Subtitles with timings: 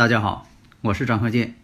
[0.00, 0.48] 大家好，
[0.80, 1.56] 我是张鹤剑。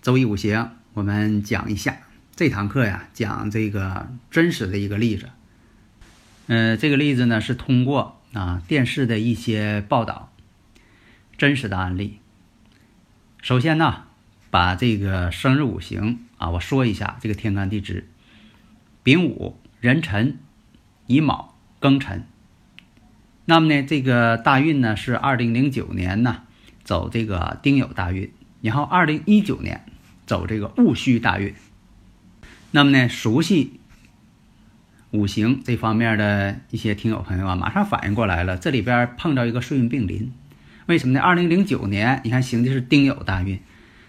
[0.00, 1.96] 周易五行，我们讲一下
[2.36, 5.28] 这堂课呀，讲这个真实的一个例子。
[6.46, 10.32] 呃，这个例子呢是通过啊电视的一些报道，
[11.36, 12.20] 真实的案例。
[13.42, 14.04] 首先呢，
[14.52, 18.06] 把这个生日五行啊，我说一下这个天干地支：
[19.02, 20.38] 丙午、壬辰、
[21.08, 22.24] 乙卯、庚辰。
[23.46, 26.44] 那么呢，这个大运呢是二零零九年呢。
[26.88, 29.84] 走这个丁酉大运，然后二零一九年
[30.24, 31.54] 走这个戊戌大运。
[32.70, 33.78] 那么呢，熟悉
[35.10, 40.32] 五行这方面的一些听友朋友啊，马上反应过来了，这里边碰到一个岁运并临，
[40.86, 41.20] 为什么呢？
[41.20, 43.60] 二零零九年你看行的是丁酉大运，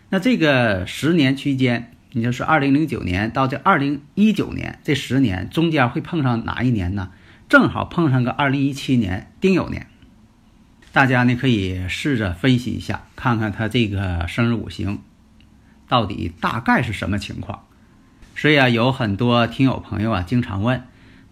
[0.07, 7.11] 那这个十年区间，你就是二零零九年到这二零一九年这十年中间会碰上哪一年呢？
[7.49, 9.87] 正好碰上个二零一七年丁酉年。
[10.91, 15.01] 大家呢可以试着分析一下，看看他这个生日五行
[15.87, 17.65] 到底大概是什么情况。
[18.35, 20.83] 所以啊，有很多听友朋友啊经常问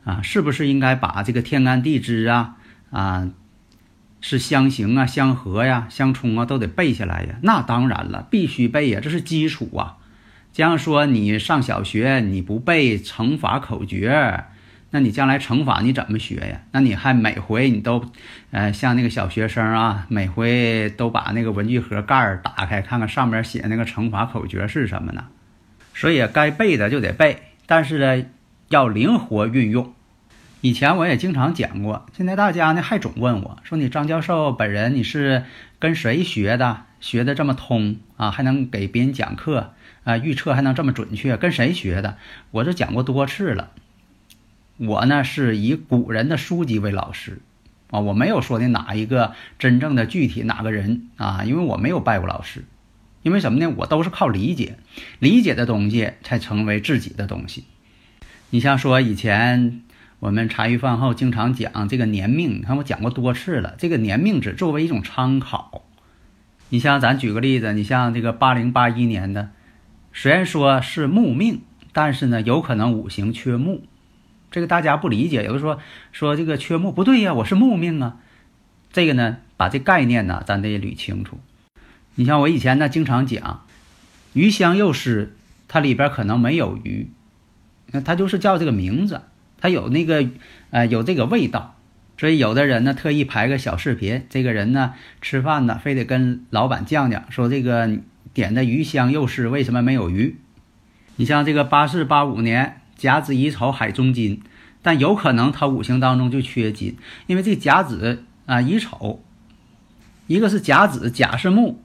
[0.04, 2.58] 啊，是不是应该把这个天干地支啊
[2.92, 3.30] 啊
[4.20, 7.40] 是相刑啊、相合呀、相冲啊都得背下来呀？
[7.42, 9.98] 那当然了，必须背呀，这是基础啊。
[10.54, 14.46] 这样说，你上小学你不背乘法口诀？
[14.90, 16.62] 那你将来乘法你怎么学呀？
[16.72, 18.06] 那你还每回你都，
[18.52, 25.26] 呃，像那个小学生啊，每回都把那个文具盒盖儿打开，看看上面写那个乘法口诀是什么呢？
[25.94, 28.26] 所以该背的就得背，但是呢，
[28.70, 29.94] 要灵活运用。
[30.62, 35.44] 以前我也经常讲过，现在大家呢还总问我说：“你张教授本人你是
[35.80, 36.86] 跟谁学的？
[37.00, 38.32] 学的这么通啊？
[38.32, 39.74] 还能给别人讲课
[40.04, 40.18] 啊？
[40.18, 41.36] 预测还能这么准确？
[41.36, 42.18] 跟谁学的？”
[42.52, 43.72] 我这讲过多次了。
[44.78, 47.40] 我呢是以古人的书籍为老师，
[47.90, 52.64] 啊，我没有说的哪一个真正的具体哪个人啊，因为我没有拜过老师，
[53.24, 53.74] 因为什么呢？
[53.78, 54.78] 我都是靠理解，
[55.18, 57.66] 理解的东西才成为自己的东西。
[58.52, 59.82] 你像说以前
[60.20, 65.84] 我们茶余饭后经常讲这个年命，你看我讲过多次了，这个年命只作为一种参考。
[66.70, 69.50] 你像咱举个例子，你像这个八零八一年的，
[70.14, 71.62] 虽然说是木命，
[71.94, 73.84] 但是呢，有可能五行缺木。
[74.50, 75.80] 这个大家不理解，有的说
[76.12, 78.18] 说这个缺木不对呀，我是木命啊。
[78.94, 81.38] 这个呢，把这概念呢，咱得捋清楚。
[82.16, 83.66] 你像我以前呢，经常讲
[84.32, 85.36] 鱼香肉丝，
[85.68, 87.12] 它里边可能没有鱼，
[87.92, 89.22] 那它就是叫这个名字，
[89.60, 90.26] 它有那个
[90.72, 91.76] 呃有这个味道。
[92.18, 98.00] 所以有的人呢，特意拍个小视频，这个人呢吃饭呢，非得跟老板犟犟，说这个
[98.34, 100.38] 点的鱼香肉丝为什么没有鱼？
[101.18, 102.80] 你像这个八四八五年。
[102.98, 104.42] 甲子乙丑海中金，
[104.82, 106.98] 但有可能他五行当中就缺金，
[107.28, 109.24] 因为这甲子啊乙丑，
[110.26, 111.80] 一个是甲子，甲是木，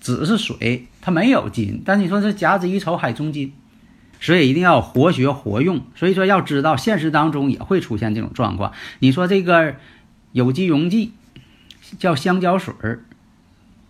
[0.00, 1.82] 子是水，它没有金。
[1.84, 3.52] 但你说这甲子乙丑海中金，
[4.18, 5.82] 所以一定要活学活用。
[5.94, 8.72] 所以说要知道，现实当中也会出现这种状况。
[9.00, 9.76] 你说这个
[10.32, 11.12] 有机溶剂
[11.98, 13.04] 叫香蕉水儿，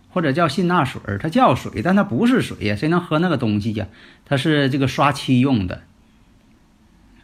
[0.09, 3.87] 或者叫辛钠水儿，它叫水，但它不是水呀，谁能喝那个东西呀？
[4.25, 5.83] 它是这个刷漆用的。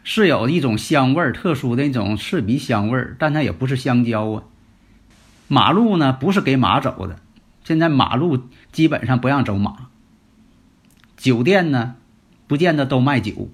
[0.04, 4.44] 是有一种香味儿，特殊的一种刺鼻香味儿，但它也不是香蕉啊。
[5.48, 7.20] 马路呢不是给马走的，
[7.64, 9.90] 现在马路基本上不让走马。
[11.18, 11.96] 酒店呢，
[12.48, 13.50] 不见得都卖酒，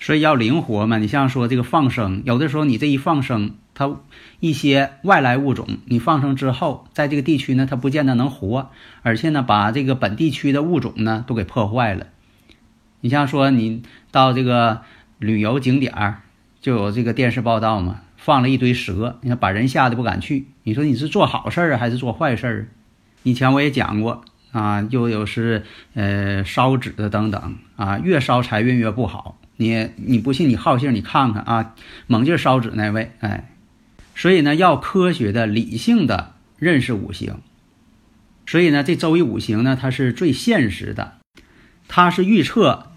[0.00, 0.98] 所以要灵活嘛。
[0.98, 3.96] 你像说这个放生，有的时候你这一放生，它
[4.40, 8.70] 一些外来物种，你放生之后，在这个地区呢，它不见得能活，
[9.02, 12.08] 而且呢，把这个本地区的物种呢都给破坏了。
[13.00, 14.82] 你像说你到这个。
[15.18, 16.22] 旅游景点儿
[16.60, 20.46] 就有这个电视报道嘛，放了一堆蛇，你看把人吓得不敢去。
[20.64, 22.68] 你说你是做好事儿啊，还是做坏事儿？
[23.22, 25.64] 以前我也讲过啊，又有是
[25.94, 29.38] 呃烧纸的等等啊，越烧财运越不好。
[29.56, 31.74] 你你不信，你好信，你看看啊，
[32.06, 33.50] 猛劲烧纸那位，哎，
[34.14, 37.36] 所以呢，要科学的、理性的认识五行。
[38.46, 41.14] 所以呢，这周易五行呢，它是最现实的。
[41.88, 42.90] 它是预测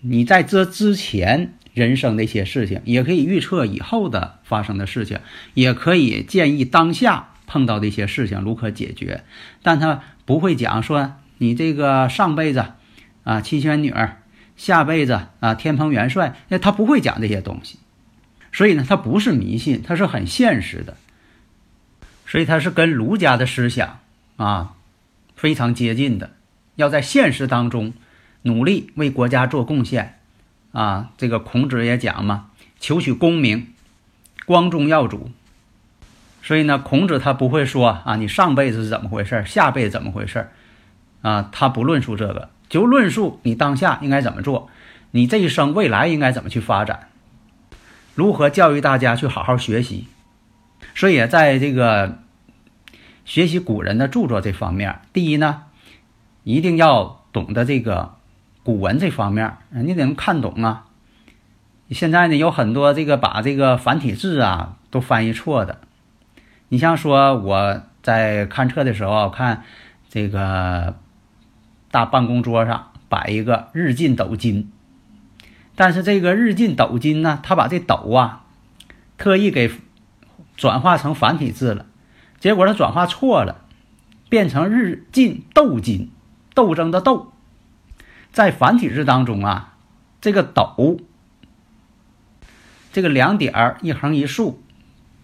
[0.00, 5.20] 你在这之前人生的一些事情，也可以预测以后的发生的事情，
[5.54, 9.24] 也可以建议当下碰到的一些事情如何解决。
[9.62, 12.64] 但他不会讲说你这个上辈子
[13.24, 14.22] 啊七仙女儿，
[14.56, 17.78] 下辈子啊天蓬元帅，那他不会讲这些东西。
[18.52, 20.96] 所以呢，他不是迷信，他是很现实的。
[22.26, 24.00] 所以他是跟儒家的思想
[24.36, 24.74] 啊
[25.36, 26.30] 非常接近的，
[26.76, 27.92] 要在现实当中
[28.42, 30.18] 努力为国家做贡献
[30.72, 31.10] 啊。
[31.16, 33.68] 这个孔子也讲嘛，求取功名，
[34.44, 35.30] 光宗耀祖。
[36.42, 40.50] 所以呢，孔子他不会说啊，你上辈子是怎么回事，下辈子怎么回事
[41.20, 41.48] 啊？
[41.52, 44.68] 他不论述这个，就论述你当下应该怎么做，
[45.12, 47.08] 你这一生未来应该怎么去发展。
[48.16, 50.08] 如何教育大家去好好学习？
[50.96, 52.18] 所以在这个
[53.24, 55.62] 学习古人的著作这方面，第一呢，
[56.42, 58.16] 一定要懂得这个
[58.64, 60.86] 古文这方面，你得能看懂啊。
[61.90, 65.80] 现在呢，有很多这个把这个繁体字啊都翻译错的。
[66.68, 69.64] 你像说我在看册的时候，看
[70.08, 70.96] 这个
[71.90, 74.72] 大办公桌上摆一个“日进斗金”。
[75.76, 78.44] 但是这个日进斗金呢，他把这斗啊，
[79.18, 79.70] 特意给
[80.56, 81.84] 转化成繁体字了，
[82.38, 83.62] 结果他转化错了，
[84.30, 86.10] 变成日进斗金，
[86.54, 87.32] 斗争的斗。
[88.32, 89.74] 在繁体字当中啊，
[90.20, 90.98] 这个斗，
[92.92, 94.62] 这个两点儿一横一竖，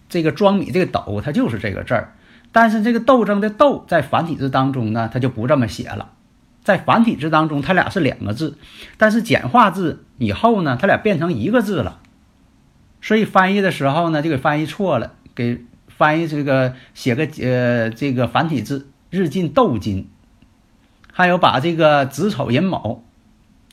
[0.07, 2.13] 这个装米这个斗，它就是这个字儿。
[2.51, 6.13] 但是这个斗争的斗，在繁体字当中呢，它就不这么写了。
[6.63, 8.57] 在繁体字当中，它俩是两个字，
[8.97, 11.99] 但是简化字以后呢，它俩变成一个字了，
[13.01, 20.09] 所以翻译的时候呢，就给翻译错了，给翻译这个写个呃这个繁体字“日进斗金”，
[21.11, 23.03] 还有把这个子丑寅卯，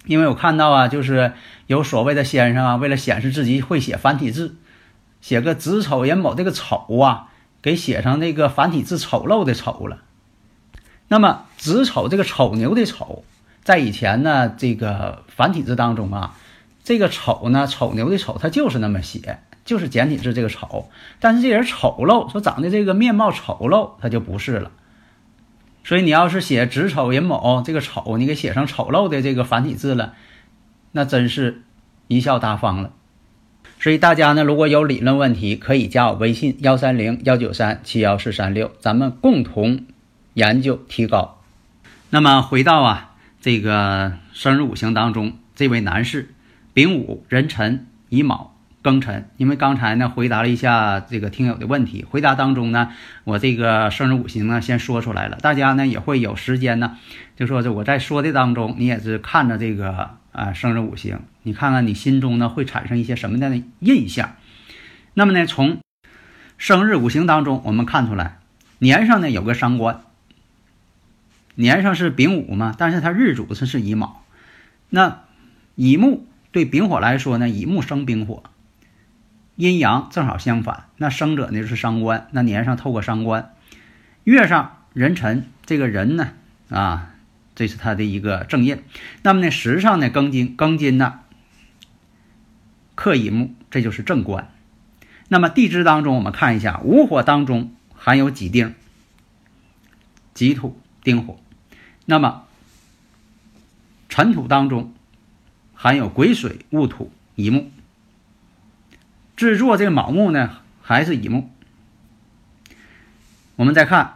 [0.05, 1.33] 因为我看到啊，就是
[1.67, 4.57] 有所谓的先生啊，为了显示自己会写繁体字，
[5.21, 7.29] 写个子丑寅卯这个丑啊，
[7.63, 9.99] 给写成那个繁体字丑陋的丑了。
[11.09, 13.25] 那么子丑这个丑牛的丑，
[13.63, 16.35] 在以前呢，这个繁体字当中啊，
[16.83, 20.89] 这个丑呢，丑牛的丑，它就是那么写，就是简体字这个丑。
[21.21, 24.73] 但是这人丑陋，说长得这个面貌丑陋，他就不是了。
[25.87, 30.13] 所以你要是写子丑寅卯这个丑，你给写成丑陋的这个繁体字了，
[30.93, 31.63] 那真是
[32.09, 32.93] 贻笑大方了。
[33.81, 39.87] 所以大家呢，如果有理论问题，可以加我微信幺三零幺九三七幺四三六，咱们共同。
[40.35, 41.41] 研究提高，
[42.11, 46.35] 那么回到啊这个生日五行当中，这位男士
[46.75, 48.55] 丙午、壬辰、乙卯、
[48.87, 49.29] 庚辰。
[49.37, 52.93] 因为刚才呢回答了一下这个听友的问题，回答当中呢，
[53.25, 56.97] 我这个生日五行呢先说出来了，大家呢也会有时间呢，
[57.35, 64.37] 就说这我在说的当中，你也是看着这个啊生日五行，你看看你心中呢会产生一些什么样的印象。
[65.15, 65.79] 那么呢，从
[66.57, 68.39] 生日五行当中我们看出来，
[68.79, 70.03] 年上呢有个伤官。
[71.59, 74.23] 年上是丙午嘛，但是它日主是是乙卯，
[74.91, 75.23] 那
[75.75, 78.43] 乙木对丙火来说呢，乙木生丙火，
[79.57, 80.85] 阴阳正好相反。
[80.97, 83.55] 那生者呢就是伤官，那年上透过伤官，
[84.25, 86.33] 月上壬辰，这个人呢
[86.69, 87.15] 啊，
[87.55, 88.83] 这是他的一个正印。
[89.23, 91.21] 那么呢时上呢庚金，庚金呢
[92.95, 94.51] 克乙木，这就是正官。
[95.29, 98.75] 那么地支当中，我们看一下午火当中含有己丁、
[100.35, 101.39] 己土、丁火。
[102.05, 102.45] 那么，
[104.09, 104.95] 尘土当中
[105.75, 107.71] 含有癸水、戊土、乙木，
[109.37, 110.51] 制作这个卯木呢，
[110.81, 111.51] 还是乙木。
[113.57, 114.15] 我们再看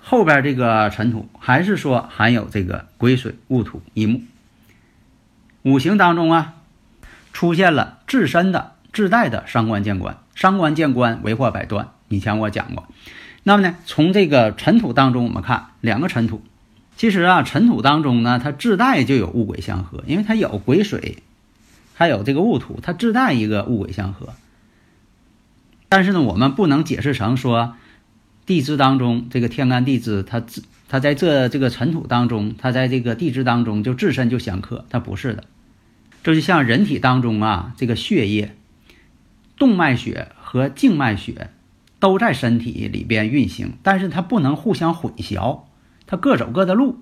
[0.00, 4.22] 后边这个尘土，还是说含有这个癸水、戊土、乙木。
[5.62, 6.54] 五行当中啊，
[7.32, 11.88] 出现了自身的自带的伤官见官，伤官见官为祸百端。
[12.08, 12.86] 以前我讲过。
[13.42, 16.42] 那么呢，从这个尘土当中，我们看两个尘土。
[16.96, 21.22] 其实啊，尘土当中呢，它自带就有戊癸相合，因为它有癸水，
[21.94, 24.34] 还有这个戊土，它自带一个戊癸相合。
[25.88, 27.76] 但是呢，我们不能解释成说，
[28.46, 35.44] 地支当中这个天干地支，它自它在这这个尘土当中，它在这个地支当中就自身就相克，它不是的。
[36.22, 38.56] 这就像人体当中啊，这个血液、
[39.56, 41.50] 动脉血和静脉血
[42.00, 45.60] 都在身体里边运行，但是它不能互相混淆。
[46.06, 46.98] 它各走各的路，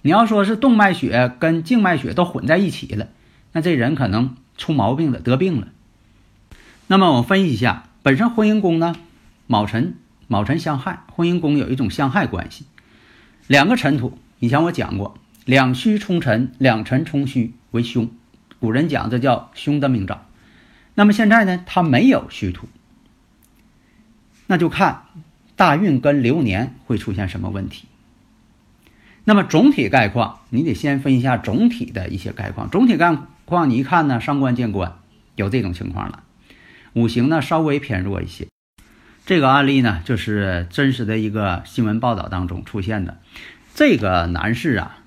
[0.00, 3.08] 你要说是动脉血跟静脉血都混在一起了，
[3.52, 5.68] 那这人可能出毛病了，得病了。
[6.86, 8.96] 那么我分析一下，本身婚姻宫呢，
[9.46, 9.94] 卯辰
[10.28, 12.66] 卯辰相害，婚姻宫有一种相害关系。
[13.46, 18.10] 两个尘土，以前我讲过，两虚冲辰，两辰冲虚为凶。
[18.60, 20.26] 古人讲这叫凶的命兆。
[20.94, 22.68] 那么现在呢，他没有虚土，
[24.46, 25.04] 那就看
[25.56, 27.86] 大运跟流年会出现什么问题。
[29.24, 32.70] 那么总体概况，你得先分一下总体的一些概况。
[32.70, 34.98] 总体概况你一看呢，伤官见官，
[35.36, 36.24] 有这种情况了。
[36.94, 38.48] 五行呢稍微偏弱一些。
[39.24, 43.18] 这个案例呢，就是真实的一个新闻报道当中出现的。
[43.74, 44.98] 这个男士啊，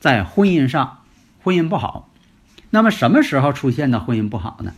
[0.00, 0.98] 在婚姻上
[1.42, 2.10] 婚姻不好。
[2.70, 4.74] 那么什么时候出现的婚姻不好呢？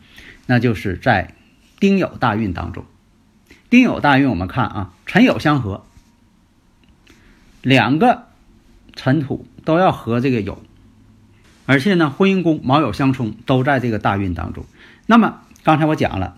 [0.46, 1.34] 那就是在
[1.80, 2.84] 丁酉大运当中。
[3.70, 5.84] 丁酉大运，我们看啊，辰酉相合，
[7.62, 8.27] 两个
[8.98, 10.60] 尘土都要和这个有，
[11.66, 14.64] 而且呢，婚姻宫卯酉相冲，都在这个大运当中。
[15.06, 16.36] 那么刚才我讲了，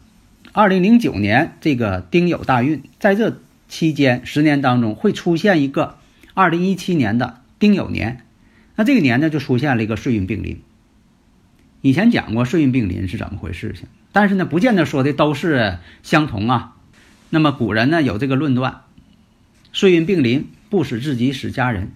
[0.52, 5.96] 二零零九年这个丁酉大运，在这期间十年当中会出现一个
[6.34, 8.26] 二零一七年的丁酉年，
[8.76, 10.60] 那这个年呢就出现了一个岁运并临。
[11.80, 16.76] 以前讲过岁运并临是怎么回事情，但是呢，不见得说的都是相同啊。
[17.30, 18.82] 那么古人呢有这个论断，
[19.72, 21.92] 岁运并临不使自己使家人，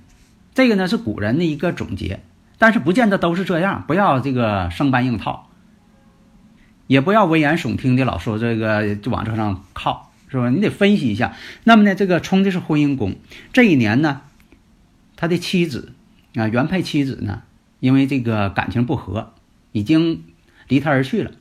[0.54, 2.20] 这个呢是古人的一个总结，
[2.58, 5.50] 但是不见得都是这样，不要这个生搬硬套，
[6.86, 10.50] 也不要危言耸听的老说这个就往这上靠，是吧？
[10.50, 11.36] 你得分析一下。
[11.64, 13.16] 那么呢，这个冲的是婚姻宫，
[13.52, 14.22] 这一年呢，
[15.16, 15.92] 他的妻子
[16.34, 17.42] 啊原配妻子呢，
[17.80, 19.32] 因为这个感情不和。
[19.76, 20.22] 已经
[20.68, 21.32] 离他而去了，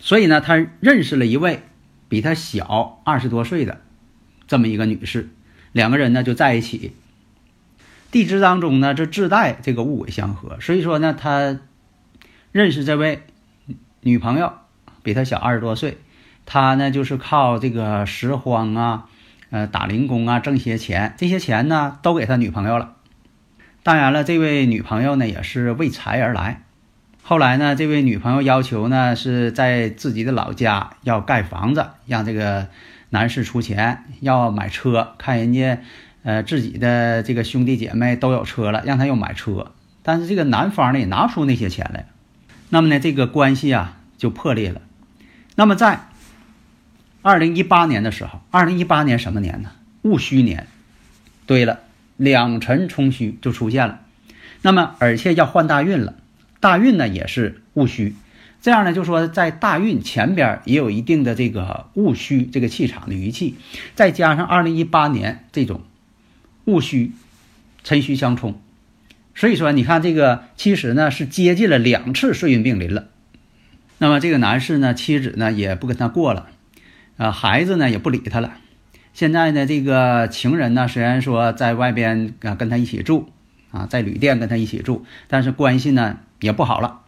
[0.00, 1.62] 所以呢，他认识了一位
[2.08, 3.82] 比他小二十多岁的
[4.48, 5.28] 这么一个女士，
[5.70, 6.90] 两个人呢就在一起。
[8.16, 11.58] 地支当中呢，这自带这个戊癸相合，所以说呢，他
[12.50, 13.24] 认识这位
[14.00, 14.54] 女朋友
[15.02, 15.98] 比他小二十多岁，
[16.46, 19.04] 他呢就是靠这个拾荒啊、
[19.50, 22.94] 呃打零工啊挣些钱，这些钱呢都给他女朋友了。
[23.82, 26.62] 当然了，这位女朋友呢也是为财而来。
[27.22, 32.68] 后来呢，这位女朋友要求呢是在自己的老家要盖房子，让这个
[33.10, 35.80] 男士出钱；要买车，看人家
[36.26, 39.72] 呃自己的这个兄弟姐妹都有车了，让他又买车。
[40.02, 42.08] 但是这个男方呢也拿不出那些钱来，
[42.68, 44.82] 那么呢这个关系啊就破裂了。
[45.54, 46.08] 那么在
[47.22, 49.70] 二零一八年的时候，二零一八年什么年呢？
[50.02, 50.66] 戊戌年。
[51.46, 51.80] 对了。
[52.18, 54.00] 两辰冲虚就出现了，
[54.62, 56.14] 那么而且要换大运了，
[56.60, 58.14] 大运呢也是戊戌，
[58.62, 63.56] 这样呢就说在大运前边也有一定的这个戊戌这个气场的余气，
[63.94, 65.82] 再加上二零一八年这种
[66.66, 67.12] 戊戌
[67.82, 68.60] 辰戌相冲，
[69.34, 73.06] 所以说你看这个其实呢是接近了两次岁运并临了，
[73.98, 76.48] 那么这个男士呢妻子呢也不跟他过了，
[77.16, 78.52] 啊孩子呢也不理他了。
[79.14, 83.30] 现在呢，这个情人呢，虽然说在外边啊跟他一起住
[83.70, 87.00] 啊，在旅店跟他一起住，但是关系呢也不好了。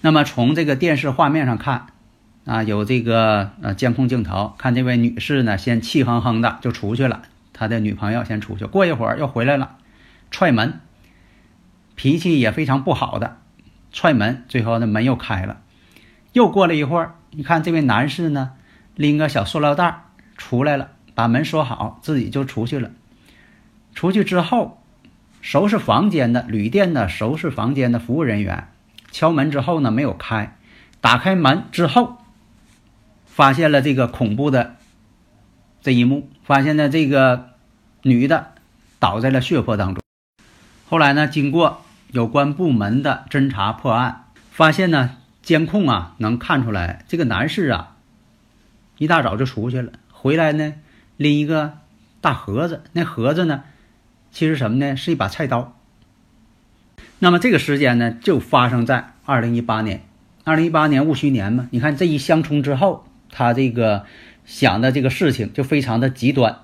[0.00, 1.86] 那么从这个电视画面上看，
[2.44, 7.22] 啊，有这个呃监控镜头，看这位女士呢，先气哼哼的就出去了，
[7.54, 9.78] 他的女朋友先出去，过一会儿又回来了，
[10.30, 10.80] 踹门，
[11.94, 13.38] 脾气也非常不好的
[13.90, 15.62] 踹门，最后那门又开了。
[16.34, 18.52] 又过了一会儿，你看这位男士呢，
[18.94, 20.02] 拎个小塑料袋
[20.36, 20.90] 出来了。
[21.16, 22.90] 把门锁好，自己就出去了。
[23.94, 24.82] 出去之后，
[25.40, 28.66] 收拾房间的旅店的收拾房间的服务人员
[29.12, 30.56] 敲门之后呢，没有开。
[31.00, 32.16] 打开门之后，
[33.26, 34.74] 发现了这个恐怖的
[35.82, 37.50] 这一幕，发现呢这个
[38.02, 38.52] 女的
[39.00, 40.02] 倒在了血泊当中。
[40.88, 41.82] 后来呢，经过
[42.12, 47.96] 有关部门的侦查破案，发现呢监控啊能看出来，这个男士啊
[48.98, 50.74] 一大早就出去了，回来呢。
[51.16, 51.78] 拎一个
[52.20, 53.62] 大盒子，那盒子呢，
[54.32, 54.96] 其实什么呢？
[54.96, 55.76] 是一把菜刀。
[57.20, 60.02] 那么这个时间呢，就发生在二零一八年，
[60.42, 61.68] 二零一八年戊戌年嘛。
[61.70, 64.06] 你看这一相冲之后，他这个
[64.44, 66.60] 想的这个事情就非常的极端。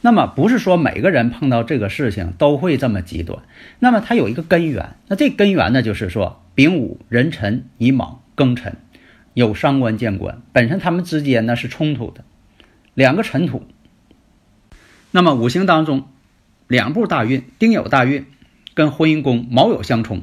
[0.00, 3.42] 那么不是说每个人碰到这个事情都会这么极端。
[3.80, 8.76] 那么它有一个根源，那这根源呢，就是说丙午、壬辰、乙卯、庚辰
[9.34, 12.24] 有伤官见官，本身他们之间呢是冲突的。
[12.94, 13.66] 两个尘土，
[15.10, 16.08] 那么五行当中，
[16.66, 18.26] 两部大运丁酉大运
[18.74, 20.22] 跟婚姻宫卯酉相冲，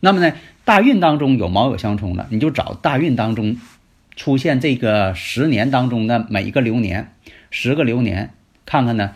[0.00, 0.32] 那么呢，
[0.64, 3.56] 大运当中有卯酉相冲了，你就找大运当中
[4.16, 7.12] 出现这个十年当中的每一个流年，
[7.50, 8.30] 十个流年，
[8.64, 9.12] 看看呢，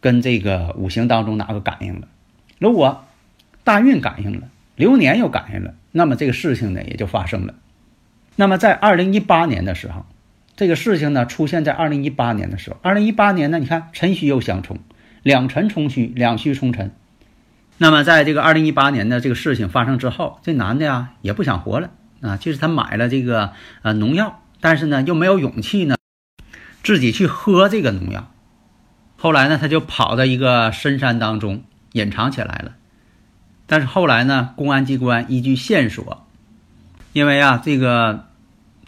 [0.00, 2.08] 跟这个五行当中哪个感应了？
[2.58, 3.06] 如果
[3.64, 7.54] 大运感应了，流年又感应了，那么这个事情呢也就发生了。
[8.36, 10.04] 那么在二零一八年的时候。
[10.56, 12.76] 这个事情呢，出现在二零一八年的时候。
[12.82, 14.76] 二零一八年呢，你看辰戌又相冲，
[15.22, 16.90] 两辰冲戌，两戌冲辰，
[17.78, 25.96] 那么在这个二零一八年的这个事情发生之后，这男的呀也不想活了啊，就是他买了这个呃农药，但是呢又没有勇气呢
[26.82, 28.30] 自己去喝这个农药。
[29.16, 31.62] 后来呢，他就跑到一个深山当中
[31.92, 32.76] 隐藏起来了。
[33.66, 36.26] 但是后来呢，公安机关依据线索，
[37.12, 38.26] 因为啊这个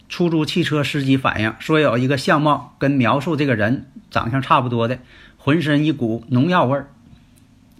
[0.09, 4.99] 出租汽车司机反映说有一个相貌跟描述这个人长相差不多的，
[5.37, 6.87] 浑身一股农药味儿，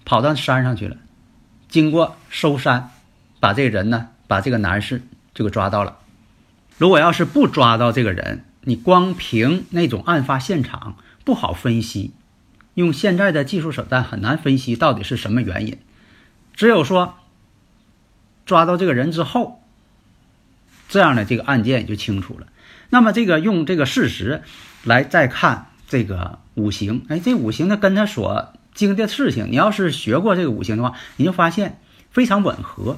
[0.05, 0.97] 跑到山上去了。
[1.67, 2.91] 经过搜山，
[3.39, 5.01] 把这个人呢，把这个男士
[5.33, 5.97] 就给抓到了。
[6.77, 12.11] 如果要是不抓到这个人，你光凭那种案发现场不好分析，
[12.73, 15.77] 用现在的技术手段很难分析到底是什么原因。
[16.53, 17.15] 只有说
[18.45, 19.61] 抓到这个人之后，
[20.89, 22.47] 这样的这个案件也就清楚了。
[22.89, 24.43] 那么这个用这个事实
[24.83, 28.53] 来再看这个五行，哎，这五行呢跟他所。
[28.75, 32.97] 经的事情，你要是学过这个五行的话，你就发现非常吻合。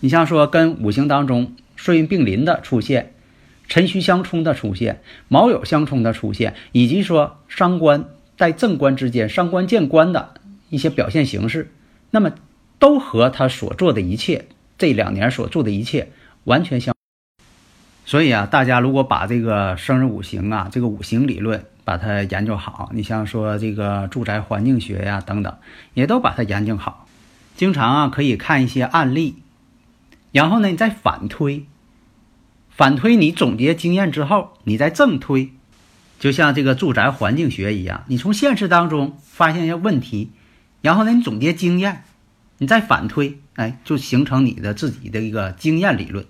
[0.00, 3.12] 你像说跟五行当中顺运并临的出现，
[3.68, 8.04] 辰戌相冲的出现，卯酉相冲的出现，以及说伤官
[8.36, 10.34] 在正官之间伤官见官的
[10.70, 11.72] 一些表现形式，
[12.10, 12.32] 那么
[12.78, 14.46] 都和他所做的一切
[14.78, 16.08] 这两年所做的一切
[16.44, 16.94] 完全相。
[18.04, 21.64] 所以啊，大家如果把这个生日五行啊，这个五行理论。
[21.86, 25.54] 把它研究好，你像说这个住宅环境学呀等等，
[25.94, 27.06] 也都把它研究好。
[27.54, 29.36] 经常啊可以看一些案例，
[30.36, 31.64] 然后呢你再反推，
[32.68, 35.52] 反推你总结经验之后，你再正推，
[36.20, 40.32] 就像这个住宅环境学一样，你从现实当中发现一些问题，
[40.82, 42.04] 然后呢你总结经验，
[42.58, 46.26] 你再反推，哎，就形成你的自己的一个经验理论。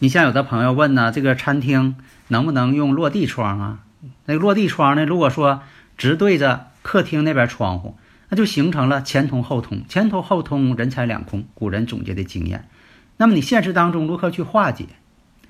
[0.00, 1.96] 你像有的朋友问呢，这个餐厅
[2.28, 3.78] 能不能用落地窗啊？
[4.26, 5.06] 那个落地窗呢？
[5.06, 5.62] 如果说
[5.96, 7.96] 直对着客厅那边窗户，
[8.28, 11.46] 那就形成了前通后通，前通后通，人财两空。
[11.54, 12.68] 古人总结的经验。
[13.16, 14.86] 那么你现实当中如何去化解？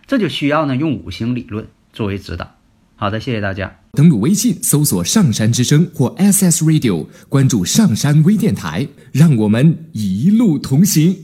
[0.06, 2.56] 这就需要呢用五行理论作为指导。
[2.96, 3.80] 好的，谢谢大家。
[3.92, 11.16] 登录微信搜索“上山之声”或 SS Radio，关注上山微电台，让我们一路同行。